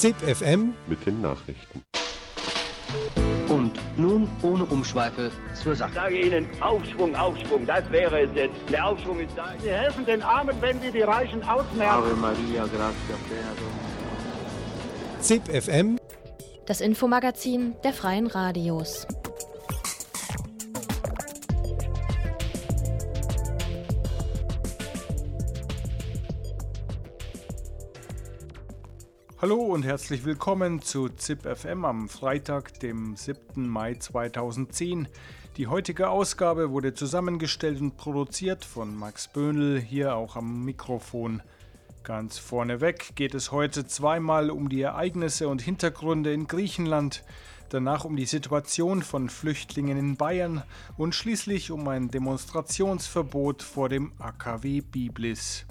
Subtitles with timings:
[0.00, 1.82] ZIP FM mit den Nachrichten.
[3.50, 5.90] Und nun ohne Umschweife zur Sache.
[5.90, 8.54] Ich sage Ihnen, Aufschwung, Aufschwung, das wäre es jetzt.
[8.72, 9.52] Der Aufschwung ist da.
[9.62, 11.82] Sie helfen den Armen, wenn Sie die Reichen ausmerzen.
[11.82, 13.52] Ave Maria, gratia plena
[15.20, 15.98] ZIP FM
[16.64, 19.06] Das Infomagazin der Freien Radios.
[29.42, 33.66] Hallo und herzlich willkommen zu ZIP FM am Freitag, dem 7.
[33.66, 35.08] Mai 2010.
[35.56, 41.40] Die heutige Ausgabe wurde zusammengestellt und produziert von Max Böhnl, hier auch am Mikrofon.
[42.02, 47.24] Ganz vorneweg geht es heute zweimal um die Ereignisse und Hintergründe in Griechenland,
[47.70, 50.64] danach um die Situation von Flüchtlingen in Bayern
[50.98, 55.64] und schließlich um ein Demonstrationsverbot vor dem AKW Biblis.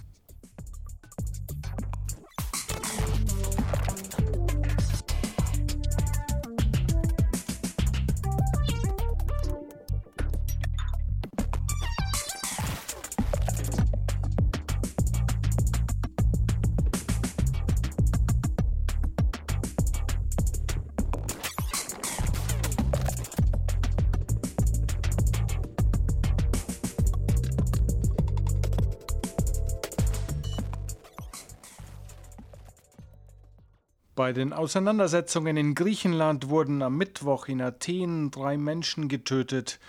[34.29, 39.79] Bei den Auseinandersetzungen in Griechenland wurden am Mittwoch in Athen drei Menschen getötet.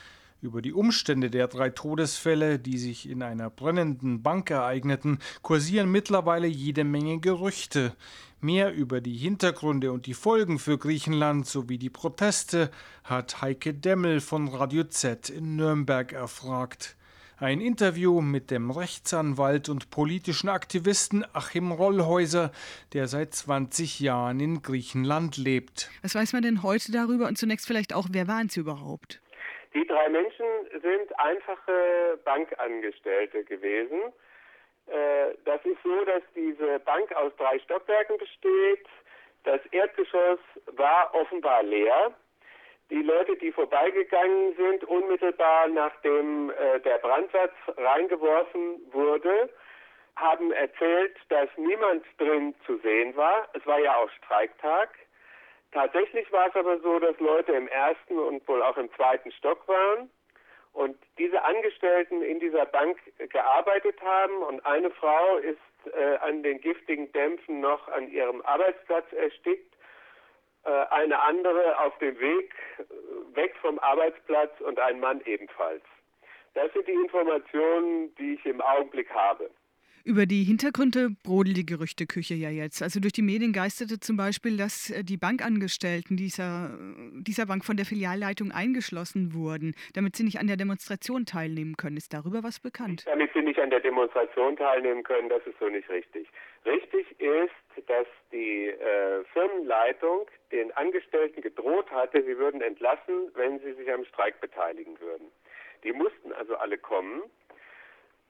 [0.40, 6.46] Über die Umstände der drei Todesfälle, die sich in einer brennenden Bank ereigneten, kursieren mittlerweile
[6.46, 7.94] jede Menge Gerüchte.
[8.40, 12.70] Mehr über die Hintergründe und die Folgen für Griechenland sowie die Proteste
[13.04, 16.96] hat Heike Demmel von Radio Z in Nürnberg erfragt.
[17.40, 22.52] Ein Interview mit dem Rechtsanwalt und politischen Aktivisten Achim Rollhäuser,
[22.92, 25.88] der seit 20 Jahren in Griechenland lebt.
[26.02, 29.22] Was weiß man denn heute darüber und zunächst vielleicht auch, wer waren sie überhaupt?
[29.72, 30.44] Die drei Menschen
[30.82, 34.12] sind einfache Bankangestellte gewesen.
[34.88, 38.86] Äh, Das ist so, dass diese Bank aus drei Stockwerken besteht.
[39.44, 40.40] Das Erdgeschoss
[40.76, 42.12] war offenbar leer.
[42.90, 49.48] Die Leute, die vorbeigegangen sind, unmittelbar nachdem äh, der Brandsatz reingeworfen wurde,
[50.16, 53.48] haben erzählt, dass niemand drin zu sehen war.
[53.54, 54.90] Es war ja auch Streiktag.
[55.72, 59.66] Tatsächlich war es aber so, dass Leute im ersten und wohl auch im zweiten Stock
[59.68, 60.10] waren
[60.72, 62.98] und diese Angestellten in dieser Bank
[63.30, 65.58] gearbeitet haben und eine Frau ist
[65.94, 69.69] äh, an den giftigen Dämpfen noch an ihrem Arbeitsplatz erstickt,
[70.68, 75.82] eine andere auf dem Weg äh, weg vom Arbeitsplatz und ein Mann ebenfalls.
[76.54, 79.50] Das sind die Informationen, die ich im Augenblick habe.
[80.02, 82.82] Über die Hintergründe brodelt die Gerüchteküche ja jetzt.
[82.82, 86.76] Also durch die Medien geisterte zum Beispiel, dass äh, die Bankangestellten dieser,
[87.12, 91.98] dieser Bank von der Filialleitung eingeschlossen wurden, damit sie nicht an der Demonstration teilnehmen können.
[91.98, 93.04] Ist darüber was bekannt?
[93.06, 96.28] Damit sie nicht an der Demonstration teilnehmen können, das ist so nicht richtig.
[96.64, 103.72] Richtig ist, dass die äh, Firmenleitung den Angestellten gedroht hatte, sie würden entlassen, wenn sie
[103.72, 105.30] sich am Streik beteiligen würden.
[105.84, 107.22] Die mussten also alle kommen.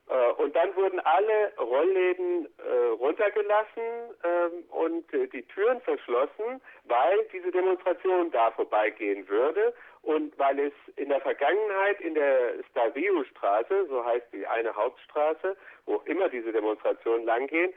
[0.09, 3.83] Äh, Und dann wurden alle Rollläden äh, runtergelassen
[4.23, 10.73] ähm, und äh, die Türen verschlossen, weil diese Demonstration da vorbeigehen würde und weil es
[10.95, 15.55] in der Vergangenheit in der Stavio-Straße, so heißt die eine Hauptstraße,
[15.85, 17.73] wo immer diese Demonstrationen langgehen,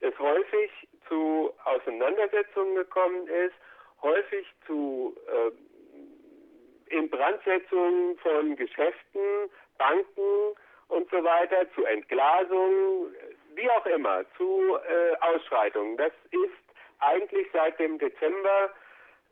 [0.00, 0.70] es häufig
[1.08, 3.54] zu Auseinandersetzungen gekommen ist,
[4.02, 10.56] häufig zu äh, Inbrandsetzungen von Geschäften, Banken,
[10.88, 13.14] und so weiter, zu Entglasungen,
[13.54, 15.96] wie auch immer, zu äh, Ausschreitungen.
[15.96, 16.52] Das ist
[17.00, 18.70] eigentlich seit dem Dezember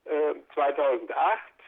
[0.04, 1.10] äh, 2008,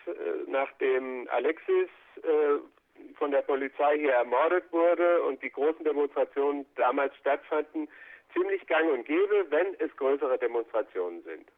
[0.07, 0.11] äh,
[0.47, 1.89] nachdem Alexis
[2.23, 7.89] äh, von der Polizei hier ermordet wurde und die großen Demonstrationen damals stattfanden,
[8.37, 11.49] ziemlich gang und gäbe, wenn es größere Demonstrationen sind.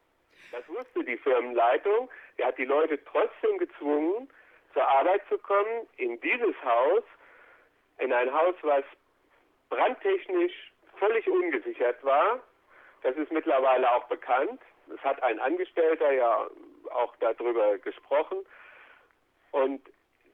[0.51, 2.09] Das wusste die Firmenleitung.
[2.37, 4.29] Die hat die Leute trotzdem gezwungen,
[4.73, 7.03] zur Arbeit zu kommen, in dieses Haus,
[7.99, 8.83] in ein Haus, was
[9.69, 12.39] brandtechnisch völlig ungesichert war.
[13.03, 14.61] Das ist mittlerweile auch bekannt.
[14.93, 16.47] Es hat ein Angestellter ja
[16.91, 18.39] auch darüber gesprochen.
[19.51, 19.81] Und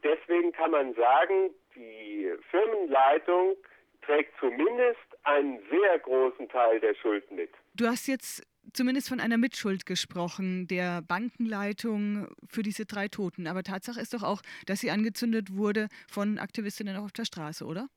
[0.03, 3.57] deswegen kann man sagen, die Firmenleitung
[4.05, 7.49] trägt zumindest einen sehr großen Teil der Schuld mit.
[7.73, 8.43] Du hast jetzt
[8.73, 13.47] zumindest von einer Mitschuld gesprochen, der Bankenleitung für diese drei Toten.
[13.47, 17.87] Aber Tatsache ist doch auch, dass sie angezündet wurde von Aktivistinnen auf der Straße, oder?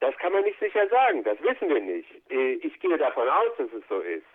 [0.00, 2.10] Das kann man nicht sicher sagen, das wissen wir nicht.
[2.62, 4.26] Ich gehe davon aus, dass es so ist.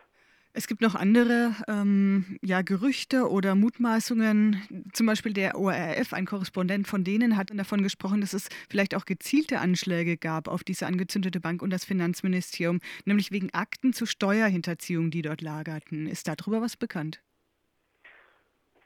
[0.51, 4.87] Es gibt noch andere ähm, ja, Gerüchte oder Mutmaßungen.
[4.93, 9.05] Zum Beispiel der ORF, ein Korrespondent von denen, hat davon gesprochen, dass es vielleicht auch
[9.05, 15.11] gezielte Anschläge gab auf diese angezündete Bank und das Finanzministerium, nämlich wegen Akten zur Steuerhinterziehung,
[15.11, 16.07] die dort lagerten.
[16.07, 17.21] Ist darüber was bekannt?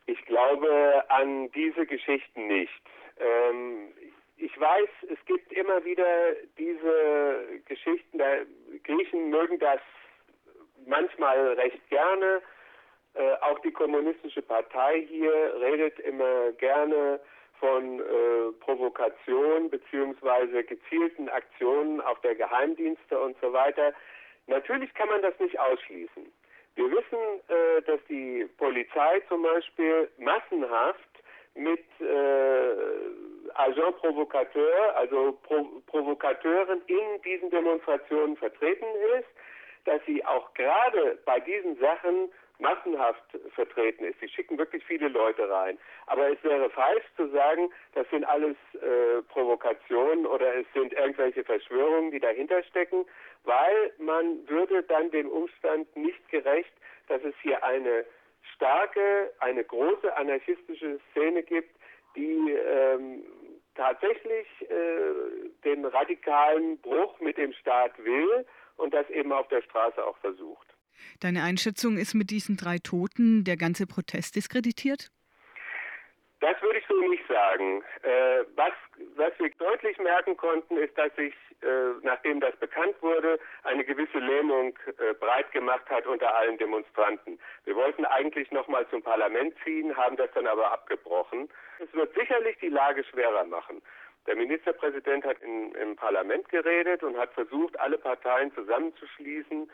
[0.06, 2.82] Ich glaube an diese Geschichten nicht.
[3.18, 3.88] Ähm,
[4.36, 8.20] ich weiß, es gibt immer wieder diese Geschichten,
[8.84, 9.80] Griechen mögen das
[10.88, 12.42] manchmal recht gerne.
[13.16, 17.20] Äh, auch die kommunistische Partei hier redet immer gerne
[17.60, 23.94] von äh, Provokation beziehungsweise gezielten Aktionen auf der Geheimdienste und so weiter.
[24.48, 26.32] Natürlich kann man das nicht ausschließen.
[26.76, 31.10] Wir wissen, äh, dass die Polizei zum Beispiel massenhaft
[31.56, 38.86] mit äh, Agent Provocateur, also Pro Provokateuren in diesen Demonstrationen vertreten
[39.20, 39.30] ist
[39.86, 44.20] dass sie auch gerade bei diesen Sachen massenhaft vertreten ist.
[44.20, 45.78] Sie schicken wirklich viele Leute rein.
[46.08, 51.44] Aber es wäre falsch zu sagen, das sind alles äh, Provokationen oder es sind irgendwelche
[51.44, 53.06] Verschwörungen, die dahinter stecken,
[53.44, 56.74] weil man würde dann dem Umstand nicht gerecht,
[57.08, 58.06] dass es hier eine
[58.56, 61.76] starke, eine große anarchistische Szene gibt,
[62.16, 63.24] die ähm,
[63.76, 68.46] tatsächlich äh, den radikalen Bruch mit dem Staat will
[68.78, 70.68] und das eben auf der Straße auch versucht.
[71.20, 75.10] Deine Einschätzung ist mit diesen drei Toten der ganze Protest diskreditiert?
[76.44, 77.82] Das würde ich so nicht sagen.
[78.02, 78.74] Äh, was,
[79.16, 84.20] was wir deutlich merken konnten, ist, dass sich, äh, nachdem das bekannt wurde, eine gewisse
[84.20, 87.40] Lähmung äh, breit gemacht hat unter allen Demonstranten.
[87.64, 91.48] Wir wollten eigentlich noch mal zum Parlament ziehen, haben das dann aber abgebrochen.
[91.80, 93.82] Es wird sicherlich die Lage schwerer machen.
[94.28, 99.70] Der Ministerpräsident hat in, im Parlament geredet und hat versucht, alle Parteien zusammenzuschließen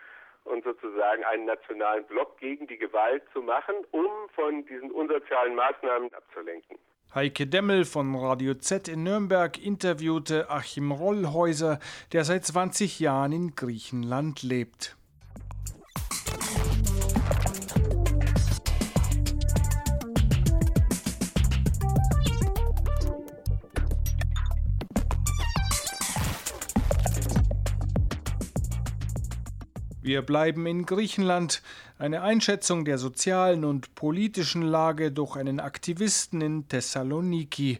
[0.45, 6.13] und sozusagen einen nationalen Block gegen die Gewalt zu machen, um von diesen unsozialen Maßnahmen
[6.13, 6.77] abzulenken.
[7.13, 11.79] Heike Demmel von Radio Z in Nürnberg interviewte Achim Rollhäuser,
[12.13, 14.95] der seit 20 Jahren in Griechenland lebt.
[30.09, 31.61] Wir bleiben in Griechenland.
[31.99, 37.77] Eine Einschätzung der sozialen und politischen Lage durch einen Aktivisten in Thessaloniki.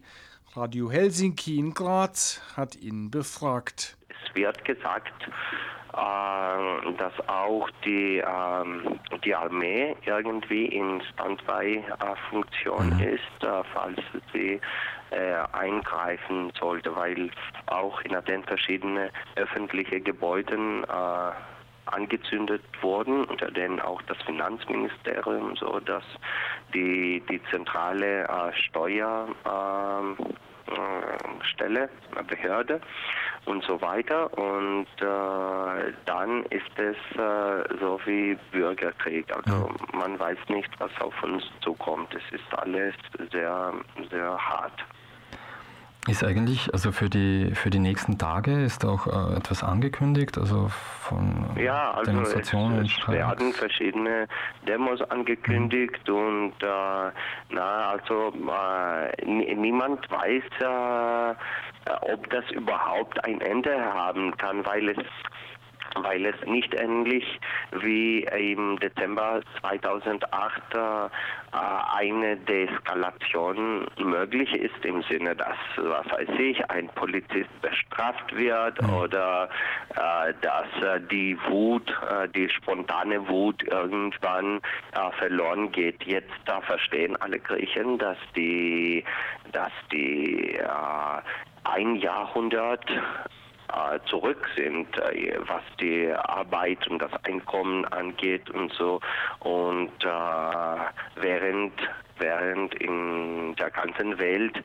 [0.54, 3.98] Radio Helsinki in Graz hat ihn befragt.
[4.10, 13.00] Es wird gesagt, äh, dass auch die, ähm, die Armee irgendwie in Standby-Funktion mhm.
[13.00, 14.00] ist, äh, falls
[14.32, 14.62] sie
[15.10, 17.32] äh, eingreifen sollte, weil
[17.66, 20.86] auch in Athen verschiedene öffentliche Gebäude
[21.94, 26.04] angezündet wurden, unter denen auch das Finanzministerium, so dass
[26.74, 30.30] die, die zentrale äh, Steuerstelle,
[32.16, 32.82] äh, Behörde
[33.46, 34.32] und so weiter.
[34.38, 39.26] Und äh, dann ist es äh, so wie Bürgerkrieg.
[39.36, 42.14] Also man weiß nicht, was auf uns zukommt.
[42.14, 42.94] Es ist alles
[43.32, 43.74] sehr,
[44.10, 44.86] sehr hart.
[46.10, 50.70] Ist eigentlich, also für die für die nächsten Tage ist auch äh, etwas angekündigt, also
[50.70, 54.28] von ja, also Demonstrationen es, es werden verschiedene
[54.68, 56.16] Demos angekündigt mhm.
[56.16, 57.12] und äh,
[57.50, 64.98] na also äh, niemand weiß, äh, ob das überhaupt ein Ende haben kann, weil es
[65.96, 67.40] weil es nicht ähnlich
[67.72, 71.10] wie im Dezember 2008 äh,
[71.98, 78.94] eine Deeskalation möglich ist im Sinne, dass, was weiß ich, ein Polizist bestraft wird mhm.
[78.94, 79.50] oder
[79.96, 84.58] äh, dass äh, die Wut, äh, die spontane Wut irgendwann
[84.94, 86.04] äh, verloren geht.
[86.04, 89.04] Jetzt da verstehen alle Griechen, dass die,
[89.52, 90.68] dass die äh,
[91.64, 92.86] ein Jahrhundert
[94.06, 99.00] zurück sind, äh, was die Arbeit und das Einkommen angeht und so.
[99.40, 101.74] Und äh, während
[102.20, 104.62] während in der ganzen Welt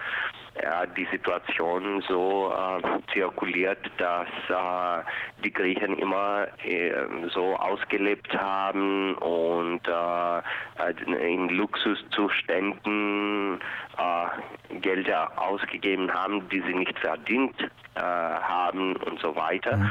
[0.62, 2.80] ja, die Situation so äh,
[3.12, 5.02] zirkuliert, dass äh,
[5.42, 6.92] die Griechen immer äh,
[7.32, 13.58] so ausgelebt haben und äh, in Luxuszuständen
[13.98, 17.60] äh, Gelder ausgegeben haben, die sie nicht verdient
[17.94, 19.76] äh, haben und so weiter.
[19.76, 19.90] Mhm.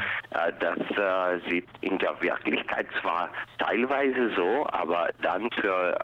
[0.60, 0.78] das
[1.48, 3.28] sieht in der Wirklichkeit zwar
[3.58, 5.96] teilweise so, aber dann für,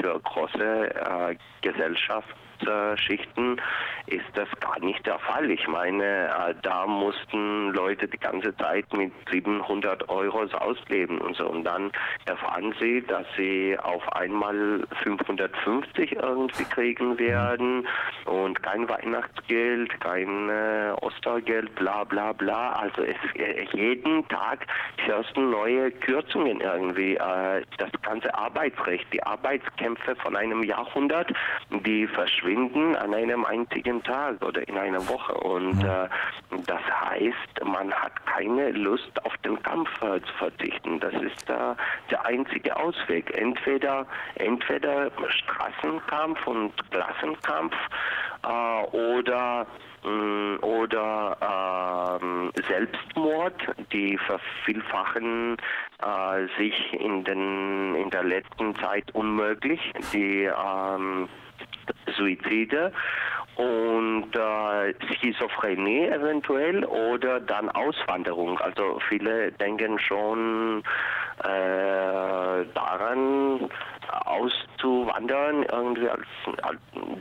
[0.00, 3.60] für große Gesellschaft Wirtschaftsschichten
[4.06, 5.50] ist das gar nicht der Fall.
[5.50, 11.48] Ich meine, äh, da mussten Leute die ganze Zeit mit 700 Euro ausleben und so.
[11.48, 11.90] Und dann
[12.26, 17.86] erfahren sie, dass sie auf einmal 550 irgendwie kriegen werden
[18.26, 22.72] und kein Weihnachtsgeld, kein äh, Ostergeld, bla bla bla.
[22.74, 24.66] Also es, äh, jeden Tag
[24.98, 27.16] hörst du neue Kürzungen irgendwie.
[27.16, 31.32] Das ganze Arbeitsrecht, die Arbeitskämpfe von einem Jahrhundert,
[31.70, 32.45] die verschwinden
[32.96, 35.34] an einem einzigen Tag oder in einer Woche.
[35.34, 36.08] Und äh,
[36.66, 41.00] das heißt, man hat keine Lust auf den Kampf äh, zu verzichten.
[41.00, 41.74] Das ist äh,
[42.10, 43.36] der einzige Ausweg.
[43.36, 47.74] Entweder, entweder Straßenkampf und Klassenkampf
[48.44, 49.66] äh, oder
[50.04, 53.54] mm, oder ähm, Selbstmord,
[53.92, 55.56] die vervielfachen
[56.02, 59.80] äh, sich in, den, in der letzten Zeit unmöglich.
[60.12, 61.28] Die ähm,
[62.16, 62.92] Suizide
[63.56, 68.58] und äh, Schizophrenie eventuell oder dann Auswanderung.
[68.58, 70.82] Also viele denken schon
[71.42, 73.68] äh, daran,
[74.26, 76.26] auszuwandern, irgendwie als,
[76.62, 76.80] als,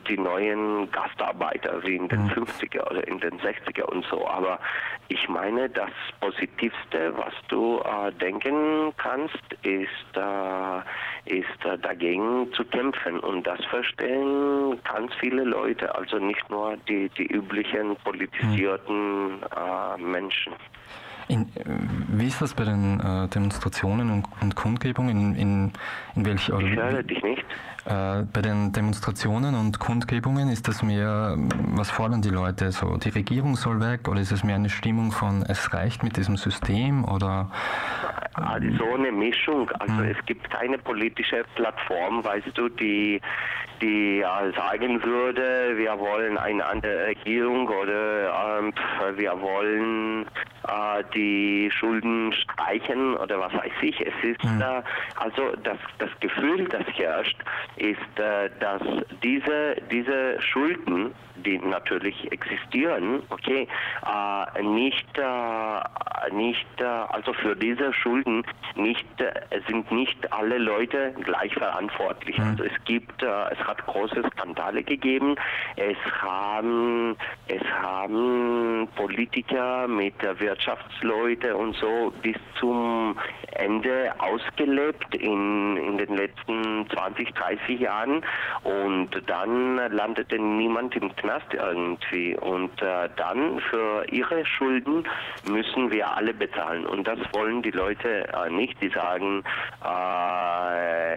[0.09, 4.27] die neuen Gastarbeiter wie in den 50er oder in den 60er und so.
[4.27, 4.59] Aber
[5.07, 12.63] ich meine, das Positivste, was du äh, denken kannst, ist, äh, ist äh, dagegen zu
[12.65, 13.19] kämpfen.
[13.19, 20.53] Und das verstehen ganz viele Leute, also nicht nur die, die üblichen politisierten äh, Menschen.
[21.27, 21.47] In,
[22.09, 25.09] wie ist das bei den äh, Demonstrationen und, und Kundgebungen?
[25.09, 25.73] In, in,
[26.15, 27.43] in welch, oder, ich höre dich nicht.
[27.85, 31.35] Äh, bei den Demonstrationen und Kundgebungen ist das mehr,
[31.73, 32.71] was fordern die Leute?
[32.71, 36.17] So, die Regierung soll weg oder ist es mehr eine Stimmung von, es reicht mit
[36.17, 37.51] diesem System oder?
[38.35, 39.69] Also so eine Mischung.
[39.79, 40.09] Also mhm.
[40.09, 43.21] es gibt keine politische Plattform, weißt du, die
[43.81, 48.73] die äh, sagen würde, wir wollen eine andere Regierung oder ähm,
[49.17, 50.25] wir wollen
[50.67, 53.99] äh, die Schulden streichen oder was weiß ich.
[53.99, 54.81] Es ist äh,
[55.15, 57.37] also das, das Gefühl, das herrscht,
[57.75, 58.81] ist, äh, dass
[59.23, 63.67] diese, diese Schulden, die natürlich existieren, okay,
[64.05, 68.24] äh, nicht, äh, nicht also für diese Schulden
[68.75, 69.05] nicht,
[69.67, 72.37] sind nicht alle Leute gleich verantwortlich.
[72.37, 72.43] Mhm.
[72.45, 75.35] Also es gibt, es hat große Skandale gegeben.
[75.75, 77.15] Es haben,
[77.47, 83.17] es haben Politiker mit Wirtschaftsleuten und so bis zum
[83.51, 88.21] Ende ausgelebt in, in den letzten 20, 30 Jahren
[88.63, 95.07] und dann landete niemand im Knast irgendwie und äh, dann für ihre Schulden
[95.49, 98.81] müssen wir alle bezahlen und das wollen die Leute äh, nicht.
[98.81, 99.43] Die sagen,
[99.83, 101.15] äh,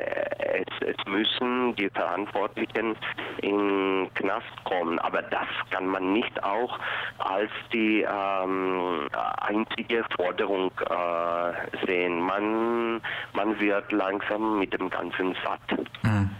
[0.61, 2.97] es, es müssen die Verantwortlichen
[3.43, 6.79] in Knast kommen, aber das kann man nicht auch
[7.19, 9.09] als die ähm,
[9.41, 12.21] einzige Forderung äh, sehen.
[12.21, 13.01] Man,
[13.33, 15.79] man wird langsam mit dem Ganzen satt.
[16.03, 16.31] Mhm.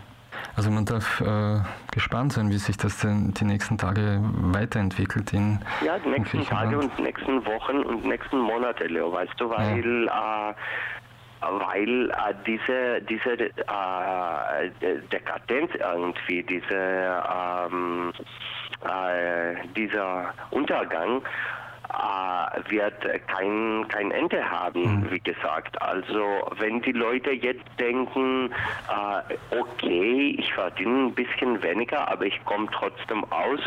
[0.57, 1.61] Also man darf äh,
[1.93, 6.79] gespannt sein, wie sich das denn die nächsten Tage weiterentwickelt in Ja, die nächsten Tage
[6.79, 10.51] und nächsten Wochen und nächsten Monate, Leo, weißt du, weil ja.
[10.51, 10.55] äh,
[11.41, 13.51] weil äh, diese diese äh,
[15.13, 18.13] Dekadenz irgendwie, diese ähm,
[18.85, 21.23] äh, dieser Untergang
[21.91, 22.95] äh, wird
[23.27, 25.11] kein, kein Ende haben, mhm.
[25.11, 25.81] wie gesagt.
[25.81, 28.51] Also wenn die Leute jetzt denken,
[28.89, 33.61] äh, okay, ich verdiene ein bisschen weniger, aber ich komme trotzdem aus,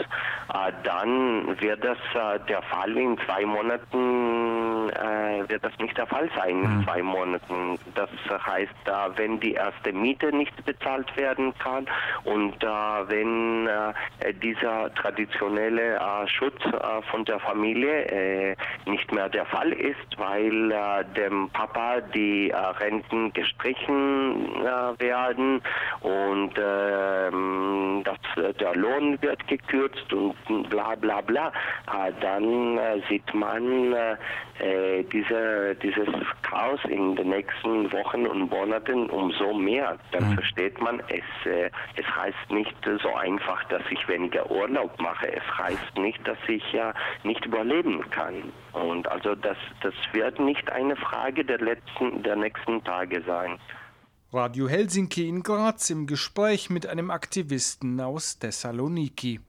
[0.54, 4.51] äh, dann wird das äh, der Fall in zwei Monaten,
[4.90, 6.64] äh, wird das nicht der Fall sein mhm.
[6.64, 7.80] in zwei Monaten.
[7.96, 8.72] Das heißt,
[9.16, 11.86] wenn die erste Miete nicht bezahlt werden kann
[12.24, 16.62] und wenn äh, dieser traditionelle Schutz
[17.10, 22.56] von der Familie äh, nicht mehr der Fall ist, weil äh, dem Papa die äh,
[22.56, 25.62] Renten gestrichen äh, werden
[26.02, 33.34] und ähm, das, der Lohn wird gekürzt und bla bla bla, äh, dann äh, sieht
[33.34, 33.96] man
[35.12, 36.08] diese, dieses
[36.42, 39.98] Chaos in den nächsten Wochen und Monaten umso mehr.
[40.12, 40.34] Dann mhm.
[40.36, 41.24] versteht man, es,
[41.96, 45.32] es heißt nicht so einfach, dass ich weniger Urlaub mache.
[45.32, 48.52] Es heißt nicht, dass ich ja nicht überleben kann.
[48.74, 53.60] Und also das, das wird nicht eine Frage der letzten, der nächsten Tage sein.
[54.34, 59.42] Radio Helsinki in Graz im Gespräch mit einem Aktivisten aus Thessaloniki.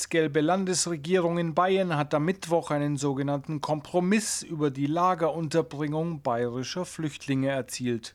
[0.00, 7.50] Schwarz-gelbe Landesregierung in Bayern hat am Mittwoch einen sogenannten Kompromiss über die Lagerunterbringung bayerischer Flüchtlinge
[7.50, 8.14] erzielt.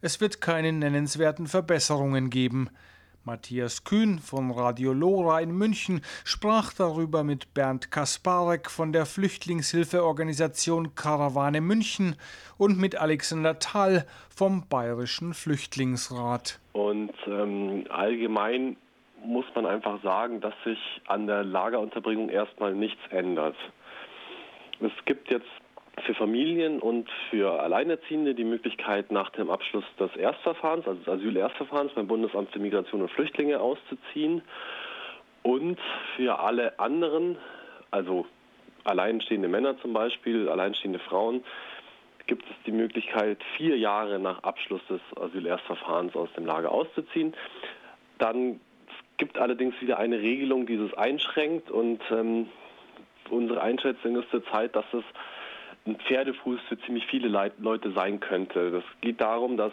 [0.00, 2.70] Es wird keine nennenswerten Verbesserungen geben.
[3.24, 10.94] Matthias Kühn von Radio Lora in München sprach darüber mit Bernd Kasparek von der Flüchtlingshilfeorganisation
[10.94, 12.14] Karawane München
[12.58, 16.60] und mit Alexander Thal vom Bayerischen Flüchtlingsrat.
[16.74, 18.76] Und ähm, allgemein
[19.24, 23.56] muss man einfach sagen, dass sich an der Lagerunterbringung erstmal nichts ändert.
[24.80, 25.46] Es gibt jetzt
[26.04, 31.92] für Familien und für Alleinerziehende die Möglichkeit, nach dem Abschluss des Erstverfahrens, also des Asylerstverfahrens
[31.94, 34.42] beim Bundesamt für Migration und Flüchtlinge auszuziehen.
[35.42, 35.78] Und
[36.16, 37.38] für alle anderen,
[37.90, 38.26] also
[38.84, 41.44] alleinstehende Männer zum Beispiel, alleinstehende Frauen,
[42.26, 47.34] gibt es die Möglichkeit, vier Jahre nach Abschluss des Asylerstverfahrens aus dem Lager auszuziehen.
[48.18, 48.60] Dann
[49.18, 52.48] gibt allerdings wieder eine Regelung, die es einschränkt und ähm,
[53.30, 55.04] unsere Einschätzung ist zurzeit, dass es
[55.86, 58.70] ein Pferdefuß für ziemlich viele Leute sein könnte.
[58.70, 59.72] Das geht darum, dass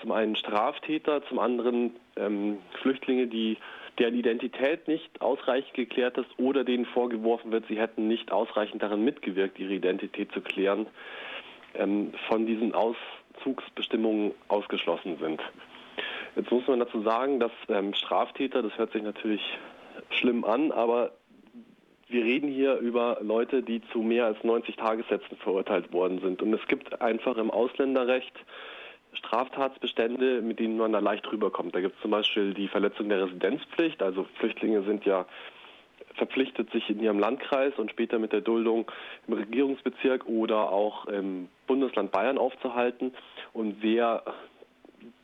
[0.00, 3.58] zum einen Straftäter, zum anderen ähm, Flüchtlinge, die
[3.98, 9.04] deren Identität nicht ausreichend geklärt ist oder denen vorgeworfen wird, sie hätten nicht ausreichend daran
[9.04, 10.86] mitgewirkt, ihre Identität zu klären,
[11.74, 15.42] ähm, von diesen Auszugsbestimmungen ausgeschlossen sind.
[16.36, 19.42] Jetzt muss man dazu sagen, dass ähm, Straftäter, das hört sich natürlich
[20.10, 21.12] schlimm an, aber
[22.08, 26.42] wir reden hier über Leute, die zu mehr als 90 Tagessätzen verurteilt worden sind.
[26.42, 28.34] Und es gibt einfach im Ausländerrecht
[29.12, 31.74] Straftatsbestände, mit denen man da leicht rüberkommt.
[31.74, 34.02] Da gibt es zum Beispiel die Verletzung der Residenzpflicht.
[34.02, 35.26] Also Flüchtlinge sind ja
[36.14, 38.90] verpflichtet, sich in ihrem Landkreis und später mit der Duldung
[39.26, 43.14] im Regierungsbezirk oder auch im Bundesland Bayern aufzuhalten.
[43.52, 44.22] Und wer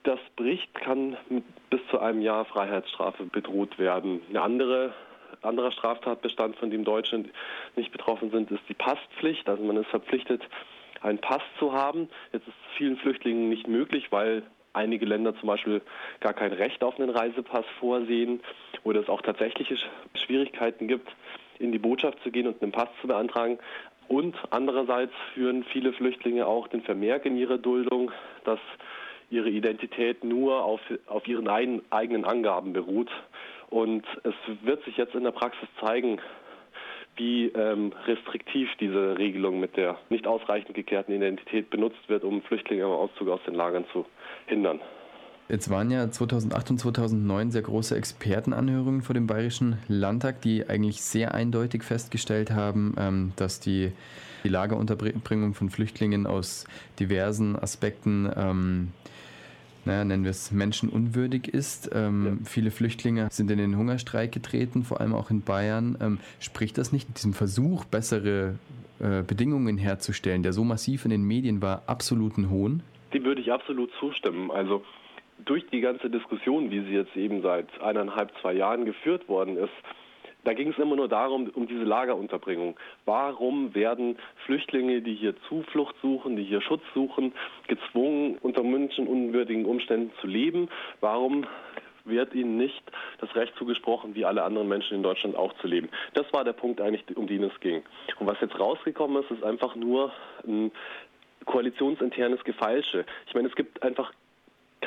[0.07, 4.21] das bricht, kann mit bis zu einem Jahr Freiheitsstrafe bedroht werden.
[4.29, 4.95] Eine andere
[5.43, 7.25] anderer Straftatbestand, von dem Deutsche
[7.77, 9.49] nicht betroffen sind, ist die Passpflicht.
[9.49, 10.43] Also man ist verpflichtet,
[11.03, 12.09] einen Pass zu haben.
[12.33, 14.43] Jetzt ist es vielen Flüchtlingen nicht möglich, weil
[14.73, 15.83] einige Länder zum Beispiel
[16.21, 18.41] gar kein Recht auf einen Reisepass vorsehen
[18.85, 19.77] oder es auch tatsächliche
[20.15, 21.09] Schwierigkeiten gibt,
[21.59, 23.59] in die Botschaft zu gehen und einen Pass zu beantragen.
[24.09, 28.13] Und andererseits führen viele Flüchtlinge auch den Vermerk in ihrer Duldung,
[28.45, 28.61] dass
[29.31, 33.11] ihre Identität nur auf, auf ihren eigenen Angaben beruht
[33.71, 36.21] und es wird sich jetzt in der Praxis zeigen,
[37.17, 42.85] wie ähm, restriktiv diese Regelung mit der nicht ausreichend gekehrten Identität benutzt wird, um Flüchtlinge
[42.85, 44.05] am Auszug aus den Lagern zu
[44.47, 44.81] hindern.
[45.49, 51.03] Jetzt waren ja 2008 und 2009 sehr große Expertenanhörungen vor dem Bayerischen Landtag, die eigentlich
[51.03, 53.93] sehr eindeutig festgestellt haben, ähm, dass die,
[54.43, 56.67] die Lagerunterbringung von Flüchtlingen aus
[56.99, 58.89] diversen Aspekten ähm,
[59.87, 61.91] naja, nennen wir es, menschenunwürdig ist.
[61.95, 62.49] Ähm, ja.
[62.49, 65.97] Viele Flüchtlinge sind in den Hungerstreik getreten, vor allem auch in Bayern.
[66.01, 68.57] Ähm, spricht das nicht mit diesem Versuch, bessere
[68.99, 72.83] äh, Bedingungen herzustellen, der so massiv in den Medien war, absoluten Hohn?
[73.15, 74.51] Dem würde ich absolut zustimmen.
[74.51, 74.85] Also
[75.45, 79.73] durch die ganze Diskussion, wie sie jetzt eben seit eineinhalb, zwei Jahren geführt worden ist,
[80.47, 82.77] da ging es immer nur darum, um diese Lagerunterbringung.
[83.05, 87.33] Warum werden Flüchtlinge, die hier Zuflucht suchen, die hier Schutz suchen,
[87.67, 90.69] gezwungen, unter menschenunwürdigen Umständen zu leben?
[91.01, 91.47] Warum
[92.05, 92.83] wird ihnen nicht
[93.19, 95.89] das Recht zugesprochen, wie alle anderen Menschen in Deutschland auch zu leben.
[96.15, 97.83] Das war der Punkt eigentlich, um den es ging.
[98.21, 100.13] Und was jetzt rausgekommen ist, ist einfach nur
[100.47, 100.71] ein
[101.47, 103.05] koalitionsinternes Gefeilsche.
[103.27, 104.13] Ich meine, es gibt einfach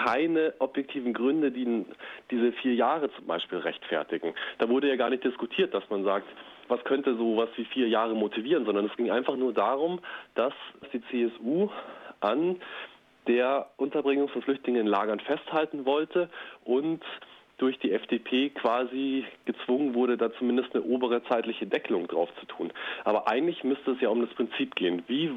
[0.09, 1.85] keine objektiven Gründe, die
[2.31, 4.33] diese vier Jahre zum Beispiel rechtfertigen.
[4.57, 6.27] Da wurde ja gar nicht diskutiert, dass man sagt,
[6.67, 9.99] was könnte sowas wie vier Jahre motivieren, sondern es ging einfach nur darum,
[10.35, 10.53] dass
[10.93, 11.69] die CSU
[12.21, 12.57] an
[13.27, 16.29] der Unterbringung von Flüchtlingen in Lagern festhalten wollte
[16.63, 17.03] und
[17.59, 22.71] durch die FDP quasi gezwungen wurde, da zumindest eine obere zeitliche Deckelung drauf zu tun.
[23.03, 25.03] Aber eigentlich müsste es ja um das Prinzip gehen.
[25.07, 25.31] Wie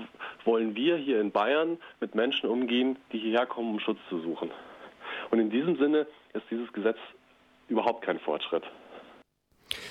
[0.44, 4.50] wollen wir hier in Bayern mit Menschen umgehen, die hierher kommen, um Schutz zu suchen?
[5.30, 6.98] Und in diesem Sinne ist dieses Gesetz
[7.68, 8.64] überhaupt kein Fortschritt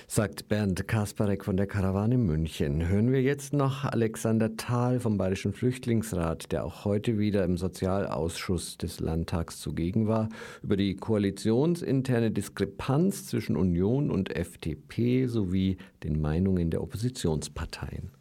[0.07, 2.87] sagt Bernd Kasparek von der Karawane München.
[2.87, 8.77] Hören wir jetzt noch Alexander Thal vom Bayerischen Flüchtlingsrat, der auch heute wieder im Sozialausschuss
[8.77, 10.29] des Landtags zugegen war,
[10.63, 18.11] über die koalitionsinterne Diskrepanz zwischen Union und FDP sowie den Meinungen der Oppositionsparteien.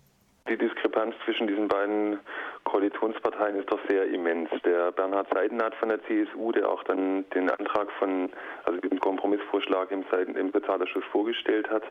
[0.48, 2.18] Die Diskrepanz zwischen diesen beiden
[2.70, 4.48] Koalitionsparteien ist doch sehr immens.
[4.64, 8.30] Der Bernhard Seidenhardt von der CSU, der auch dann den Antrag von,
[8.64, 11.82] also den Kompromissvorschlag im, Seiten, im Sozialausschuss vorgestellt hat,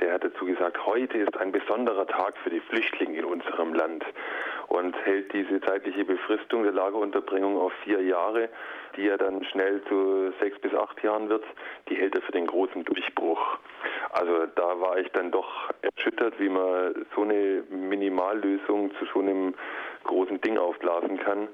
[0.00, 4.04] der hat dazu gesagt, heute ist ein besonderer Tag für die Flüchtlinge in unserem Land.
[4.68, 8.48] Und hält diese zeitliche Befristung der Lagerunterbringung auf vier Jahre,
[8.96, 11.44] die ja dann schnell zu sechs bis acht Jahren wird,
[11.88, 13.58] die hält er für den großen Durchbruch.
[14.10, 19.54] Also da war ich dann doch erschüttert, wie man so eine Minimallösung zu so einem
[20.04, 21.48] großen Ding aufblasen kann.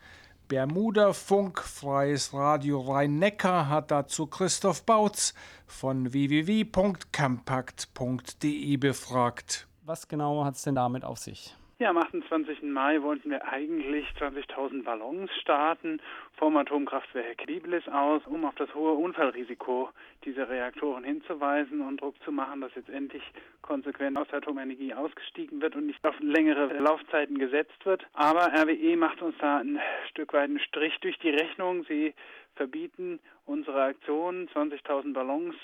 [0.49, 5.35] Bermuda Funk, Freies Radio Rhein-Neckar hat dazu Christoph Bautz
[5.67, 9.67] von www.campact.de befragt.
[9.85, 11.58] Was genau hat es denn damit auf sich?
[11.81, 12.63] Ja, am 28.
[12.63, 16.03] Mai wollten wir eigentlich 20.000 Ballons starten
[16.37, 19.91] vom Atomkraftwerk Biblis aus, um auf das hohe Unfallrisiko
[20.25, 23.23] dieser Reaktoren hinzuweisen und Druck zu machen, dass jetzt endlich
[23.63, 28.05] konsequent aus der Atomenergie ausgestiegen wird und nicht auf längere Laufzeiten gesetzt wird.
[28.13, 29.79] Aber RWE macht uns da ein
[30.11, 31.85] Stück weit einen Strich durch die Rechnung.
[31.85, 32.13] Sie
[32.57, 35.55] verbieten unsere Aktion, 20.000 Ballons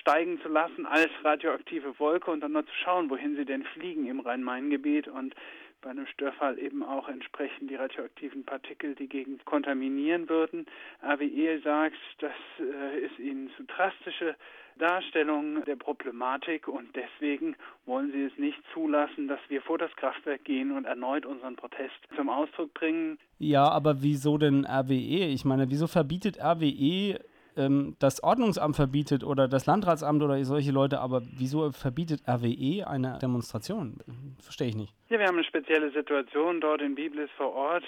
[0.00, 4.06] steigen zu lassen als radioaktive Wolke und dann mal zu schauen, wohin sie denn fliegen
[4.06, 5.34] im Rhein-Main-Gebiet und
[5.80, 10.66] bei einem Störfall eben auch entsprechend die radioaktiven Partikel die Gegend kontaminieren würden.
[11.02, 14.34] RWE sagt, das äh, ist ihnen zu drastische
[14.78, 20.44] Darstellung der Problematik und deswegen wollen sie es nicht zulassen, dass wir vor das Kraftwerk
[20.44, 23.18] gehen und erneut unseren Protest zum Ausdruck bringen.
[23.38, 25.26] Ja, aber wieso denn RWE?
[25.26, 27.18] Ich meine, wieso verbietet RWE
[27.58, 33.18] ähm, das Ordnungsamt verbietet oder das Landratsamt oder solche Leute, aber wieso verbietet RWE eine
[33.20, 33.98] Demonstration?
[34.40, 34.94] Verstehe ich nicht.
[35.08, 37.84] Ja, wir haben eine spezielle Situation dort in Biblis vor Ort.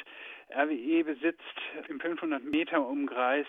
[0.54, 1.42] RWE besitzt
[1.88, 3.46] im 500 Meter Umkreis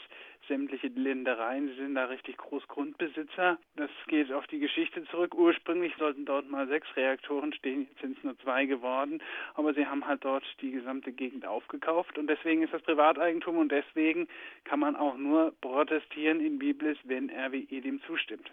[0.48, 1.70] sämtliche Ländereien.
[1.70, 3.58] Sie sind da richtig Großgrundbesitzer.
[3.76, 5.36] Das geht auf die Geschichte zurück.
[5.36, 9.22] Ursprünglich sollten dort mal sechs Reaktoren stehen, jetzt sind es nur zwei geworden.
[9.54, 13.72] Aber sie haben halt dort die gesamte Gegend aufgekauft und deswegen ist das Privateigentum und
[13.72, 14.28] deswegen
[14.64, 18.52] kann man auch nur protestieren in Biblis, wenn RWE dem zustimmt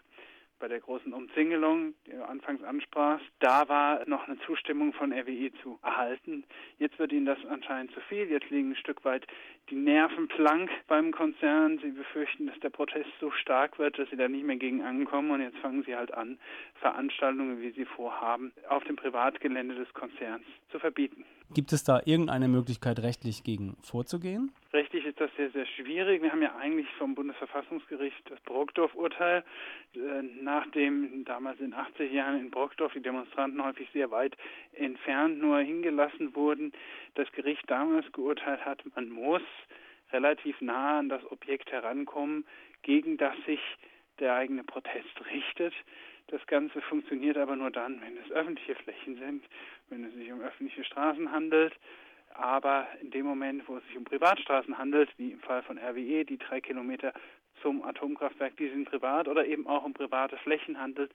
[0.59, 5.53] bei der großen Umzingelung, die du anfangs ansprachst, da war noch eine Zustimmung von RWE
[5.63, 6.45] zu erhalten.
[6.79, 8.31] Jetzt wird ihnen das anscheinend zu viel.
[8.31, 9.27] Jetzt liegen ein Stück weit
[9.71, 11.79] die Nerven blank beim Konzern.
[11.79, 15.31] Sie befürchten, dass der Protest so stark wird, dass sie da nicht mehr gegen ankommen.
[15.31, 16.39] Und jetzt fangen sie halt an,
[16.75, 21.25] Veranstaltungen, wie sie vorhaben, auf dem Privatgelände des Konzerns zu verbieten.
[21.55, 24.53] Gibt es da irgendeine Möglichkeit, rechtlich gegen vorzugehen?
[24.73, 26.23] Rechtlich ist das sehr, sehr schwierig.
[26.23, 29.43] Wir haben ja eigentlich vom Bundesverfassungsgericht das Brockdorf-Urteil,
[29.95, 29.99] äh,
[30.43, 34.37] nachdem damals in 80 Jahren in Brockdorf die Demonstranten häufig sehr weit
[34.75, 36.73] entfernt nur hingelassen wurden,
[37.15, 39.43] das Gericht damals geurteilt hat, man muss
[40.13, 42.45] relativ nah an das Objekt herankommen,
[42.83, 43.61] gegen das sich
[44.21, 45.75] der eigene Protest richtet.
[46.29, 49.45] Das Ganze funktioniert aber nur dann, wenn es öffentliche Flächen sind,
[49.89, 51.75] wenn es sich um öffentliche Straßen handelt.
[52.35, 56.25] Aber in dem Moment, wo es sich um Privatstraßen handelt, wie im Fall von RWE,
[56.25, 57.15] die drei Kilometer
[57.63, 61.11] zum Atomkraftwerk, die sind privat oder eben auch um private Flächen handelt,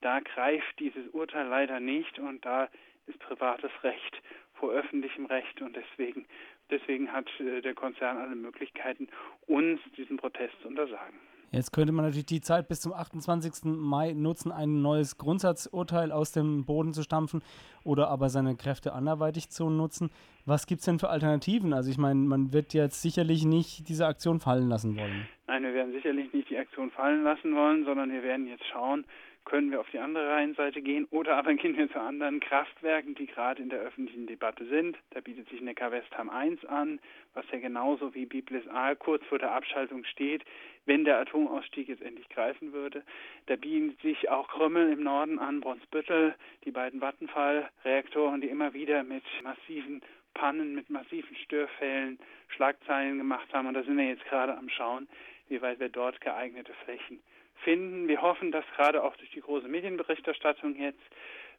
[0.00, 2.68] da greift dieses Urteil leider nicht und da
[3.06, 4.20] ist privates Recht
[4.54, 6.26] vor öffentlichem Recht und deswegen,
[6.70, 9.08] deswegen hat äh, der Konzern alle Möglichkeiten,
[9.46, 11.18] uns diesen Protest zu untersagen.
[11.56, 13.64] Jetzt könnte man natürlich die Zeit bis zum 28.
[13.64, 17.42] Mai nutzen, ein neues Grundsatzurteil aus dem Boden zu stampfen
[17.82, 20.10] oder aber seine Kräfte anderweitig zu nutzen.
[20.44, 21.72] Was gibt es denn für Alternativen?
[21.72, 25.26] Also ich meine, man wird jetzt sicherlich nicht diese Aktion fallen lassen wollen.
[25.46, 29.06] Nein, wir werden sicherlich nicht die Aktion fallen lassen wollen, sondern wir werden jetzt schauen,
[29.46, 33.26] können wir auf die andere Rheinseite gehen oder aber gehen wir zu anderen Kraftwerken, die
[33.26, 34.98] gerade in der öffentlichen Debatte sind.
[35.10, 37.00] Da bietet sich Neckar-Westheim 1 an,
[37.32, 40.44] was ja genauso wie Biblis A kurz vor der Abschaltung steht,
[40.84, 43.04] wenn der Atomausstieg jetzt endlich greifen würde.
[43.46, 49.04] Da bieten sich auch Krümmel im Norden an, Brunsbüttel, die beiden Vattenfall-Reaktoren, die immer wieder
[49.04, 50.02] mit massiven
[50.34, 53.68] Pannen, mit massiven Störfällen Schlagzeilen gemacht haben.
[53.68, 55.08] Und da sind wir jetzt gerade am Schauen,
[55.48, 57.20] wie weit wir dort geeignete Flächen
[57.64, 58.08] finden.
[58.08, 61.02] Wir hoffen, dass gerade auch durch die große Medienberichterstattung jetzt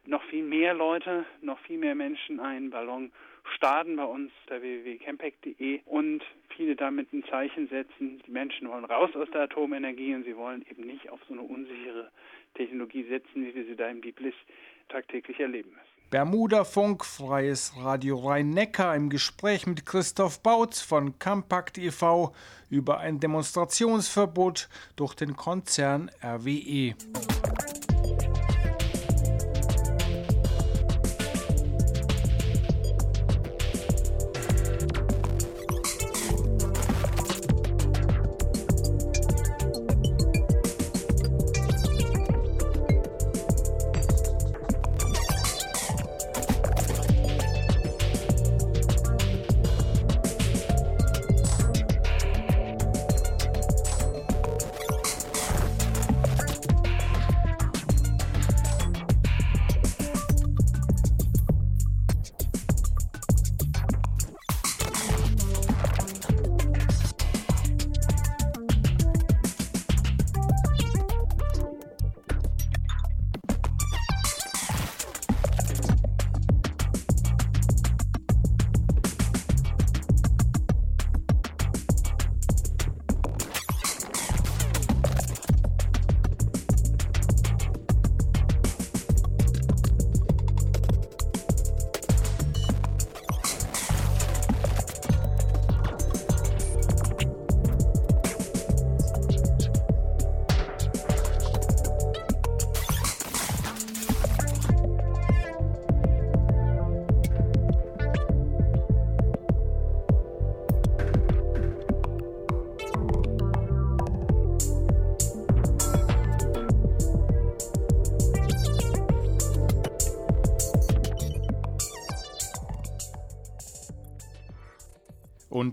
[0.06, 3.12] noch viel mehr Leute, noch viel mehr Menschen einen Ballon
[3.56, 6.24] starten bei uns, der www.campec.de und
[6.56, 8.22] viele damit ein Zeichen setzen.
[8.26, 11.44] Die Menschen wollen raus aus der Atomenergie und sie wollen eben nicht auf so eine
[11.44, 12.12] unsichere
[12.56, 14.34] Technologie setzen, wie wir sie da im Biblis
[14.90, 15.87] tagtäglich erleben müssen.
[16.10, 22.34] Bermuda Funk, freies Radio Rhein-Neckar im Gespräch mit Christoph Bautz von Compact e.V.
[22.70, 26.96] über ein Demonstrationsverbot durch den Konzern RWE.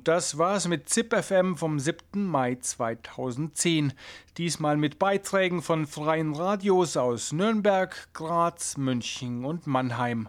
[0.04, 2.26] Das war's mit ZIP FM vom 7.
[2.26, 3.94] Mai 2010.
[4.36, 10.28] Diesmal mit Beiträgen von freien Radios aus Nürnberg, Graz, München und Mannheim.